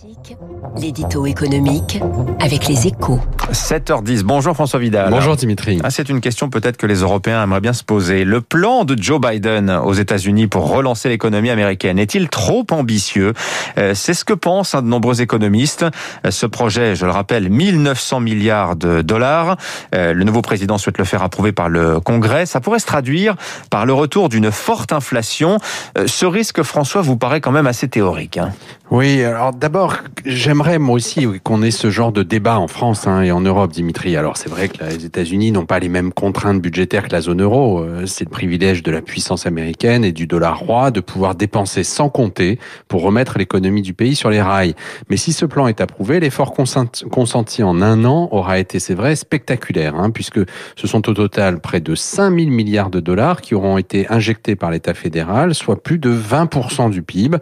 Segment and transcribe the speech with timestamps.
[0.00, 0.36] Classique,
[0.78, 2.00] l'édito économique
[2.40, 3.18] avec les échos.
[3.52, 4.22] 7h10.
[4.22, 5.10] Bonjour François Vidal.
[5.10, 5.78] Bonjour Dimitri.
[5.82, 8.24] Ah, c'est une question peut-être que les Européens aimeraient bien se poser.
[8.24, 13.34] Le plan de Joe Biden aux États-Unis pour relancer l'économie américaine est-il trop ambitieux?
[13.78, 15.84] Euh, C'est ce que pensent hein, de nombreux économistes.
[16.24, 19.56] Euh, Ce projet, je le rappelle, 1900 milliards de dollars.
[19.94, 22.46] Euh, Le nouveau président souhaite le faire approuver par le Congrès.
[22.46, 23.34] Ça pourrait se traduire
[23.70, 25.58] par le retour d'une forte inflation.
[25.98, 28.38] Euh, Ce risque, François, vous paraît quand même assez théorique.
[28.38, 28.52] hein.
[28.90, 29.89] Oui, alors d'abord,
[30.24, 33.72] j'aimerais moi aussi qu'on ait ce genre de débat en France hein, et en Europe,
[33.72, 34.16] Dimitri.
[34.16, 37.42] Alors c'est vrai que les États-Unis n'ont pas les mêmes contraintes budgétaires que la zone
[37.42, 37.80] euro.
[37.80, 41.84] Euh, C'est le privilège de la puissance américaine et du dollar roi de pouvoir dépenser
[41.84, 44.74] sans compter pour remettre l'économie du pays sur les rails.
[45.08, 49.16] Mais si ce plan est approuvé, l'effort consenti en un an aura été, c'est vrai,
[49.16, 50.40] spectaculaire, hein, puisque
[50.76, 54.56] ce sont au total près de 5 000 milliards de dollars qui auront été injectés
[54.56, 57.38] par l'État fédéral, soit plus de 20% du PIB.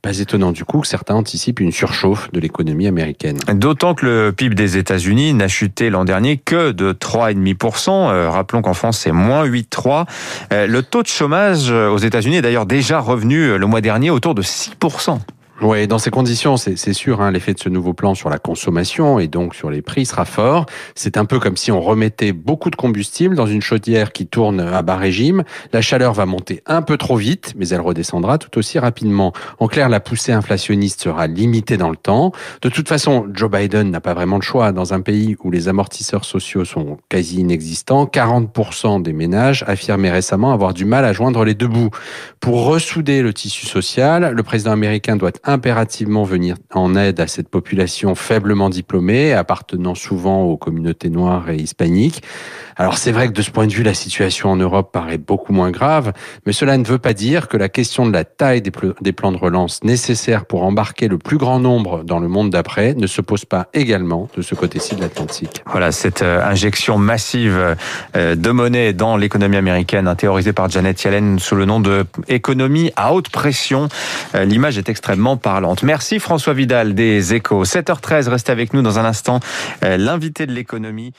[0.00, 3.38] Pas étonnant du coup que certains anticipent une surchauffe de l'économie américaine.
[3.52, 7.90] D'autant que le PIB des États-Unis n'a chuté l'an dernier que de 3,5%.
[7.90, 10.06] Euh, rappelons qu'en France, c'est moins 8,3%.
[10.52, 14.10] Euh, le taux de chômage euh, aux États-Unis est d'ailleurs déjà revenu le mois dernier
[14.10, 15.18] autour de 6%.
[15.64, 19.20] Oui, dans ces conditions, c'est sûr, hein, l'effet de ce nouveau plan sur la consommation
[19.20, 20.66] et donc sur les prix sera fort.
[20.96, 24.58] C'est un peu comme si on remettait beaucoup de combustible dans une chaudière qui tourne
[24.58, 25.44] à bas régime.
[25.72, 29.32] La chaleur va monter un peu trop vite, mais elle redescendra tout aussi rapidement.
[29.60, 32.32] En clair, la poussée inflationniste sera limitée dans le temps.
[32.62, 34.72] De toute façon, Joe Biden n'a pas vraiment le choix.
[34.72, 40.52] Dans un pays où les amortisseurs sociaux sont quasi inexistants, 40% des ménages affirmaient récemment
[40.52, 41.90] avoir du mal à joindre les deux bouts.
[42.40, 47.48] Pour ressouder le tissu social, le président américain doit impérativement venir en aide à cette
[47.48, 52.22] population faiblement diplômée, appartenant souvent aux communautés noires et hispaniques.
[52.76, 55.52] Alors c'est vrai que de ce point de vue, la situation en Europe paraît beaucoup
[55.52, 56.12] moins grave,
[56.46, 59.12] mais cela ne veut pas dire que la question de la taille des, pl- des
[59.12, 63.06] plans de relance nécessaires pour embarquer le plus grand nombre dans le monde d'après ne
[63.06, 65.62] se pose pas également de ce côté-ci de l'Atlantique.
[65.66, 67.76] Voilà, cette euh, injection massive
[68.16, 72.06] euh, de monnaie dans l'économie américaine, hein, théorisée par Janet Yellen sous le nom de
[72.28, 73.88] économie à haute pression.
[74.34, 75.82] Euh, L'image est extrêmement parlante.
[75.82, 77.64] Merci François Vidal des Échos.
[77.64, 79.40] 7h13, restez avec nous dans un instant.
[79.84, 81.12] Euh, L'invité de l'économie.